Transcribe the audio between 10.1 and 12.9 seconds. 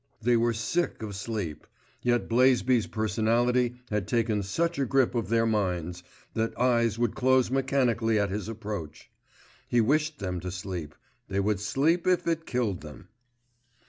them to sleep; they would sleep if it killed